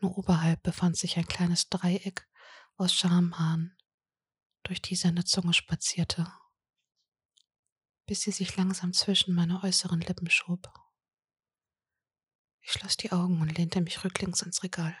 Nur 0.00 0.16
oberhalb 0.16 0.62
befand 0.62 0.96
sich 0.96 1.18
ein 1.18 1.26
kleines 1.26 1.68
Dreieck 1.68 2.26
aus 2.76 2.94
Schamhaaren, 2.94 3.76
durch 4.62 4.80
die 4.80 4.96
seine 4.96 5.24
Zunge 5.24 5.52
spazierte, 5.52 6.32
bis 8.08 8.22
sie 8.22 8.32
sich 8.32 8.56
langsam 8.56 8.92
zwischen 8.92 9.32
meine 9.32 9.62
äußeren 9.62 10.00
Lippen 10.00 10.28
schob. 10.28 10.72
Ich 12.60 12.72
schloss 12.72 12.96
die 12.96 13.12
Augen 13.12 13.40
und 13.40 13.56
lehnte 13.56 13.80
mich 13.80 14.02
rücklings 14.02 14.42
ins 14.42 14.64
Regal. 14.64 14.96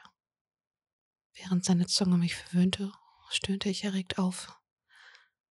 Während 1.34 1.64
seine 1.64 1.86
Zunge 1.86 2.16
mich 2.16 2.36
verwöhnte, 2.36 2.92
stöhnte 3.30 3.68
ich 3.68 3.82
erregt 3.82 4.18
auf 4.18 4.56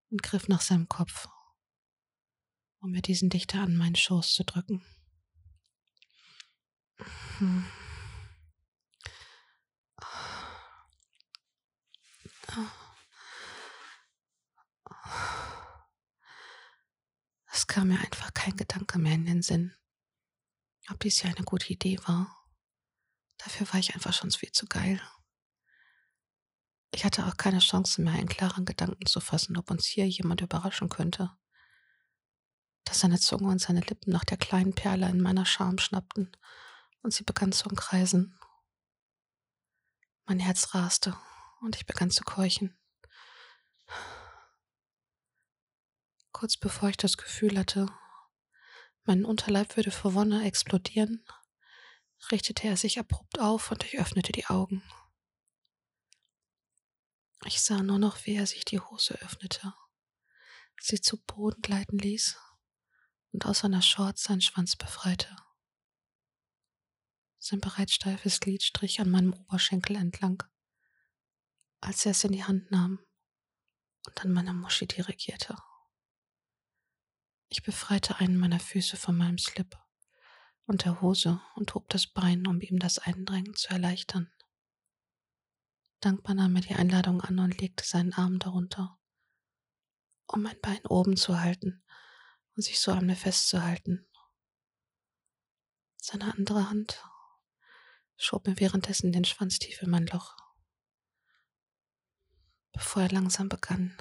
und 0.09 0.23
griff 0.23 0.47
nach 0.47 0.61
seinem 0.61 0.87
Kopf 0.87 1.27
um 2.79 2.91
mir 2.91 3.01
diesen 3.01 3.29
dichter 3.29 3.61
an 3.61 3.75
meinen 3.75 3.95
Schoß 3.95 4.33
zu 4.33 4.43
drücken. 4.43 4.81
Es 6.99 7.76
kam 17.77 17.89
mir 17.89 17.99
einfach 17.99 18.33
kein 18.33 18.57
Gedanke 18.57 18.97
mehr 18.97 19.13
in 19.13 19.27
den 19.27 19.43
Sinn, 19.43 19.71
ob 20.89 20.99
dies 20.99 21.21
ja 21.21 21.29
eine 21.29 21.45
gute 21.45 21.71
Idee 21.71 21.99
war. 22.07 22.35
Dafür 23.37 23.71
war 23.71 23.79
ich 23.79 23.93
einfach 23.93 24.13
schon 24.13 24.31
viel 24.31 24.51
zu 24.51 24.65
geil. 24.65 24.99
Ich 26.91 27.05
hatte 27.05 27.27
auch 27.27 27.37
keine 27.37 27.59
Chance 27.59 28.01
mehr, 28.01 28.13
einen 28.13 28.29
klaren 28.29 28.65
Gedanken 28.65 29.05
zu 29.05 29.19
fassen, 29.19 29.57
ob 29.57 29.69
uns 29.69 29.85
hier 29.85 30.07
jemand 30.07 30.41
überraschen 30.41 30.89
könnte. 30.89 31.37
dass 32.83 33.01
seine 33.01 33.19
Zunge 33.19 33.49
und 33.49 33.61
seine 33.61 33.81
Lippen 33.81 34.11
nach 34.11 34.25
der 34.25 34.37
kleinen 34.37 34.73
Perle 34.73 35.07
in 35.09 35.21
meiner 35.21 35.45
Scham 35.45 35.77
schnappten 35.77 36.31
und 37.03 37.13
sie 37.13 37.25
begann 37.25 37.51
zu 37.51 37.69
umkreisen. 37.69 38.39
Mein 40.25 40.39
Herz 40.39 40.73
raste 40.73 41.15
und 41.61 41.75
ich 41.75 41.85
begann 41.85 42.09
zu 42.09 42.23
keuchen. 42.23 42.75
Kurz 46.39 46.55
bevor 46.55 46.89
ich 46.89 46.97
das 46.97 47.17
Gefühl 47.17 47.57
hatte, 47.57 47.87
mein 49.05 49.25
Unterleib 49.25 49.75
würde 49.75 49.89
vor 49.89 50.13
Wonne 50.13 50.45
explodieren, 50.45 51.25
richtete 52.31 52.67
er 52.67 52.77
sich 52.77 52.99
abrupt 52.99 53.39
auf 53.39 53.71
und 53.71 53.83
ich 53.83 53.97
öffnete 53.97 54.33
die 54.33 54.45
Augen. 54.45 54.83
Ich 57.45 57.63
sah 57.63 57.81
nur 57.81 57.97
noch, 57.97 58.23
wie 58.27 58.35
er 58.35 58.45
sich 58.45 58.65
die 58.65 58.79
Hose 58.79 59.19
öffnete, 59.23 59.73
sie 60.79 61.01
zu 61.01 61.19
Boden 61.23 61.59
gleiten 61.63 61.97
ließ 61.97 62.37
und 63.31 63.47
aus 63.47 63.61
seiner 63.61 63.81
Shorts 63.81 64.25
seinen 64.25 64.41
Schwanz 64.41 64.75
befreite. 64.75 65.35
Sein 67.39 67.61
bereits 67.61 67.95
steifes 67.95 68.39
Glied 68.41 68.61
strich 68.61 69.01
an 69.01 69.09
meinem 69.09 69.33
Oberschenkel 69.33 69.95
entlang, 69.95 70.43
als 71.81 72.05
er 72.05 72.11
es 72.11 72.23
in 72.23 72.33
die 72.33 72.43
Hand 72.43 72.69
nahm 72.69 72.99
und 74.05 74.23
an 74.23 74.31
meiner 74.33 74.53
Muschi 74.53 74.85
dirigierte. 74.85 75.57
Ich 77.49 77.63
befreite 77.63 78.17
einen 78.17 78.37
meiner 78.37 78.59
Füße 78.59 78.97
von 78.97 79.15
meinem 79.15 79.37
Slip 79.37 79.77
und 80.65 80.83
der 80.83 81.01
Hose 81.01 81.41
und 81.55 81.73
hob 81.73 81.89
das 81.89 82.07
Bein, 82.07 82.45
um 82.45 82.59
ihm 82.59 82.77
das 82.77 82.99
Eindrängen 82.99 83.55
zu 83.55 83.69
erleichtern. 83.69 84.31
Dankbar 86.01 86.35
nahm 86.35 86.55
er 86.57 86.61
die 86.61 86.75
Einladung 86.75 87.21
an 87.21 87.39
und 87.39 87.59
legte 87.59 87.85
seinen 87.85 88.13
Arm 88.13 88.37
darunter, 88.37 88.99
um 90.27 90.43
mein 90.43 90.59
Bein 90.61 90.85
oben 90.85 91.15
zu 91.15 91.39
halten 91.39 91.83
und 92.55 92.63
sich 92.63 92.79
so 92.79 92.91
an 92.91 93.05
mir 93.05 93.15
festzuhalten. 93.15 94.07
Seine 95.95 96.33
andere 96.33 96.69
Hand 96.69 97.03
schob 98.17 98.45
mir 98.45 98.59
währenddessen 98.59 99.11
den 99.11 99.25
Schwanz 99.25 99.57
tief 99.57 99.81
in 99.81 99.89
mein 99.89 100.07
Loch, 100.07 100.35
bevor 102.73 103.03
er 103.03 103.09
langsam 103.09 103.49
begann, 103.49 103.97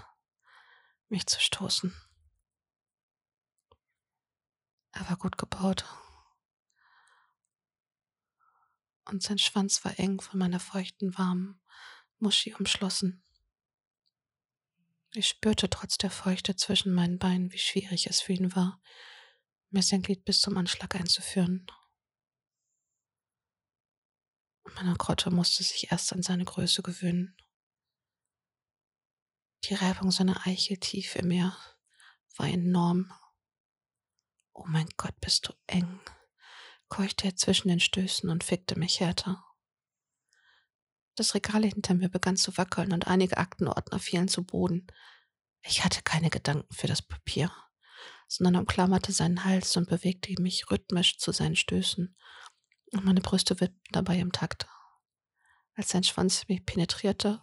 mich 1.09 1.27
zu 1.27 1.41
stoßen. 1.41 1.95
Er 4.97 5.11
war 5.11 5.17
gut 5.19 5.37
gebaut. 5.37 5.85
Und 9.05 9.23
sein 9.23 9.39
Schwanz 9.39 9.85
war 9.85 9.99
eng 9.99 10.21
von 10.23 10.39
meiner 10.39 10.59
feuchten, 10.59 11.17
warmen 11.19 11.61
Muschi 12.19 12.55
umschlossen. 12.55 13.23
Ich 15.13 15.29
spürte 15.29 15.69
trotz 15.69 15.99
der 15.99 16.11
Feuchte 16.11 16.57
zwischen 16.57 16.95
meinen 16.95 17.19
Beinen, 17.19 17.53
wie 17.53 17.59
schwierig 17.59 18.07
es 18.07 18.21
für 18.21 18.33
ihn 18.33 18.57
war, 18.57 18.81
mir 19.71 19.83
sein 19.83 20.03
Glied 20.03 20.25
bis 20.25 20.41
zum 20.41 20.57
Anschlag 20.57 20.95
einzuführen. 20.95 21.67
Meine 24.75 24.95
Grotte 24.95 25.31
musste 25.31 25.63
sich 25.63 25.93
erst 25.93 26.13
an 26.13 26.23
seine 26.23 26.45
Größe 26.45 26.83
gewöhnen. 26.83 27.37
Die 29.65 29.75
Reibung 29.75 30.11
seiner 30.11 30.47
Eichel 30.47 30.79
tief 30.79 31.17
in 31.17 31.29
mir 31.29 31.57
war 32.37 32.49
enorm. 32.49 33.13
Oh 34.59 34.65
mein 34.67 34.89
Gott, 34.97 35.15
bist 35.21 35.47
du 35.47 35.53
eng, 35.67 36.01
keuchte 36.89 37.27
er 37.27 37.37
zwischen 37.37 37.69
den 37.69 37.79
Stößen 37.79 38.31
und 38.31 38.43
fickte 38.43 38.79
mich 38.79 39.01
härter. 39.01 39.45
Das 41.15 41.35
Regal 41.35 41.63
hinter 41.63 41.93
mir 41.93 42.09
begann 42.09 42.39
zu 42.39 42.57
wackeln 42.57 42.93
und 42.95 43.07
einige 43.07 43.37
Aktenordner 43.37 43.99
fielen 43.99 44.29
zu 44.29 44.45
Boden. 44.45 44.87
Ich 45.61 45.85
hatte 45.85 46.01
keine 46.03 46.31
Gedanken 46.31 46.73
für 46.73 46.87
das 46.87 47.03
Papier, 47.03 47.53
sondern 48.29 48.57
umklammerte 48.57 49.13
seinen 49.13 49.45
Hals 49.45 49.77
und 49.77 49.91
bewegte 49.91 50.35
mich 50.41 50.71
rhythmisch 50.71 51.19
zu 51.19 51.33
seinen 51.33 51.57
Stößen, 51.57 52.17
und 52.93 53.05
meine 53.05 53.21
Brüste 53.21 53.61
wippten 53.61 53.93
dabei 53.93 54.19
im 54.19 54.33
Takt. 54.33 54.67
Als 55.75 55.91
sein 55.91 56.03
Schwanz 56.05 56.49
mich 56.49 56.65
penetrierte, 56.65 57.43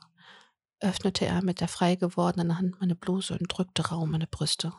öffnete 0.79 1.27
er 1.27 1.43
mit 1.43 1.61
der 1.61 1.67
frei 1.67 1.95
gewordenen 1.95 2.57
Hand 2.57 2.79
meine 2.79 2.95
Bluse 2.95 3.37
und 3.37 3.47
drückte 3.47 3.89
rau 3.89 4.07
meine 4.07 4.25
Brüste, 4.25 4.73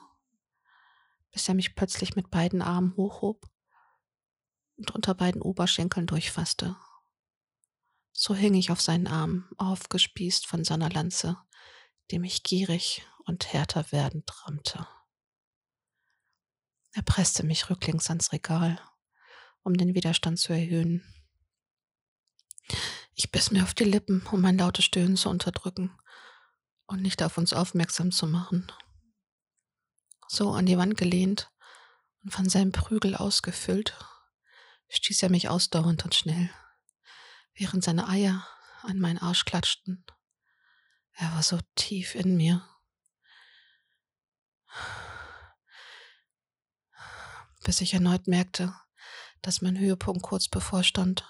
bis 1.35 1.49
er 1.49 1.55
mich 1.55 1.75
plötzlich 1.75 2.15
mit 2.15 2.31
beiden 2.31 2.63
Armen 2.63 2.97
hochhob 2.97 3.51
und 4.77 4.93
unter 4.93 5.15
beiden 5.15 5.43
Oberschenkeln 5.43 6.07
durchfasste. 6.07 6.77
So 8.13 8.37
hing 8.37 8.55
ich 8.55 8.71
auf 8.71 8.81
seinen 8.81 9.09
Arm, 9.09 9.51
aufgespießt 9.59 10.47
von 10.47 10.65
seiner 10.65 10.89
Lanze, 10.89 11.37
die 12.13 12.21
mich 12.21 12.45
gierig 12.45 13.05
und 13.25 13.53
härter 13.53 13.91
werdend 13.91 14.31
rammte. 14.47 14.87
Er 16.93 17.03
presste 17.03 17.45
mich 17.45 17.69
rücklings 17.69 18.09
ans 18.09 18.33
Regal, 18.33 18.81
um 19.65 19.75
den 19.75 19.97
Widerstand 19.97 20.39
zu 20.39 20.53
erhöhen. 20.53 21.03
Ich 23.15 23.33
biss 23.33 23.51
mir 23.51 23.65
auf 23.65 23.75
die 23.75 23.83
Lippen, 23.83 24.25
um 24.31 24.41
mein 24.41 24.59
lautes 24.59 24.85
Stöhnen 24.85 25.17
zu 25.17 25.29
unterdrücken 25.29 25.99
und 26.87 27.03
nicht 27.03 27.25
auf 27.25 27.39
uns 27.39 27.53
aufmerksam 27.53 28.13
zu 28.13 28.29
machen. 28.29 28.71
So 30.35 30.51
an 30.51 30.67
die 30.67 30.77
Wand 30.77 30.97
gelehnt 30.97 31.49
und 32.25 32.33
von 32.33 32.49
seinem 32.49 32.73
Prügel 32.73 33.15
ausgefüllt, 33.15 33.97
stieß 34.89 35.23
er 35.23 35.31
mich 35.31 35.49
ausdauernd 35.49 36.05
und 36.05 36.13
schnell 36.13 36.51
während 37.55 37.85
seine 37.85 38.09
Eier 38.09 38.45
an 38.83 38.99
meinen 38.99 39.19
Arsch 39.19 39.45
klatschten. 39.45 40.05
Er 41.13 41.33
war 41.35 41.45
so 41.45 41.61
tief 41.77 42.17
in 42.17 42.37
mir. 42.37 42.69
Bis 47.63 47.81
ich 47.81 47.95
erneut 47.95 48.27
merkte, 48.27 48.75
dass 49.41 49.63
mein 49.63 49.79
Höhepunkt 49.79 50.25
kurz 50.25 50.49
bevorstand 50.49 51.25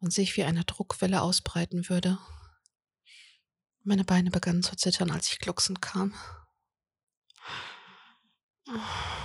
und 0.00 0.12
sich 0.12 0.36
wie 0.36 0.42
eine 0.42 0.64
Druckwelle 0.64 1.22
ausbreiten 1.22 1.88
würde. 1.88 2.18
Meine 3.84 4.02
Beine 4.02 4.32
begannen 4.32 4.64
zu 4.64 4.74
zittern, 4.74 5.12
als 5.12 5.30
ich 5.30 5.38
glucksend 5.38 5.80
kam. 5.80 6.14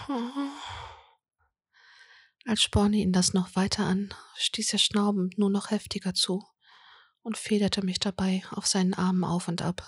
Als 2.45 2.61
spornte 2.61 2.97
ihn 2.97 3.13
das 3.13 3.33
noch 3.33 3.55
weiter 3.55 3.85
an, 3.85 4.13
stieß 4.35 4.73
er 4.73 4.79
schnaubend 4.79 5.37
nur 5.37 5.49
noch 5.49 5.71
heftiger 5.71 6.13
zu 6.13 6.45
und 7.21 7.37
federte 7.37 7.85
mich 7.85 7.99
dabei 7.99 8.43
auf 8.51 8.67
seinen 8.67 8.93
Armen 8.93 9.23
auf 9.23 9.47
und 9.47 9.61
ab. 9.61 9.87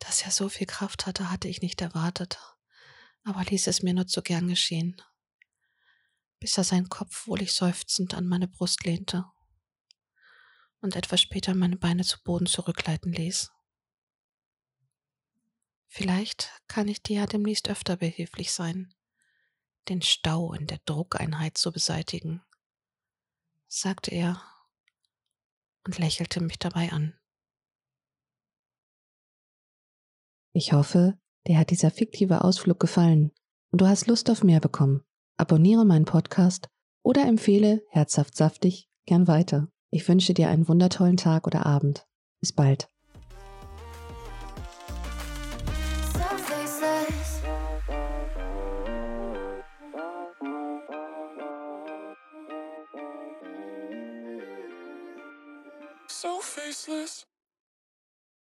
Dass 0.00 0.22
er 0.22 0.32
so 0.32 0.48
viel 0.48 0.66
Kraft 0.66 1.06
hatte, 1.06 1.30
hatte 1.30 1.48
ich 1.48 1.62
nicht 1.62 1.80
erwartet, 1.80 2.38
aber 3.22 3.44
ließ 3.44 3.68
es 3.68 3.82
mir 3.82 3.94
nur 3.94 4.06
zu 4.06 4.20
gern 4.20 4.48
geschehen, 4.48 5.00
bis 6.40 6.58
er 6.58 6.64
seinen 6.64 6.88
Kopf 6.88 7.26
wohlig 7.28 7.52
seufzend 7.52 8.14
an 8.14 8.26
meine 8.26 8.48
Brust 8.48 8.84
lehnte 8.84 9.24
und 10.80 10.96
etwas 10.96 11.20
später 11.20 11.54
meine 11.54 11.76
Beine 11.76 12.04
zu 12.04 12.22
Boden 12.22 12.46
zurückleiten 12.46 13.12
ließ. 13.12 13.50
Vielleicht 15.96 16.50
kann 16.66 16.88
ich 16.88 17.04
dir 17.04 17.18
ja 17.18 17.26
demnächst 17.26 17.68
öfter 17.68 17.96
behilflich 17.96 18.50
sein, 18.50 18.92
den 19.88 20.02
Stau 20.02 20.52
in 20.52 20.66
der 20.66 20.80
Druckeinheit 20.86 21.56
zu 21.56 21.70
beseitigen, 21.70 22.42
sagte 23.68 24.10
er 24.10 24.42
und 25.86 25.96
lächelte 26.00 26.42
mich 26.42 26.58
dabei 26.58 26.90
an. 26.90 27.14
Ich 30.52 30.72
hoffe, 30.72 31.16
dir 31.46 31.58
hat 31.58 31.70
dieser 31.70 31.92
fiktive 31.92 32.42
Ausflug 32.42 32.80
gefallen 32.80 33.30
und 33.70 33.80
du 33.80 33.86
hast 33.86 34.08
Lust 34.08 34.28
auf 34.30 34.42
mehr 34.42 34.58
bekommen. 34.58 35.04
Abonniere 35.36 35.84
meinen 35.84 36.06
Podcast 36.06 36.68
oder 37.04 37.24
empfehle 37.24 37.86
herzhaft 37.90 38.36
saftig 38.36 38.90
gern 39.06 39.28
weiter. 39.28 39.68
Ich 39.90 40.08
wünsche 40.08 40.34
dir 40.34 40.48
einen 40.48 40.66
wundertollen 40.66 41.18
Tag 41.18 41.46
oder 41.46 41.64
Abend. 41.66 42.04
Bis 42.40 42.52
bald. 42.52 42.92
So 56.84 56.92
faceless. 56.92 57.33